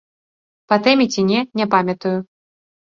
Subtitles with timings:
[0.73, 2.19] Па тэме ці не, не памятаю.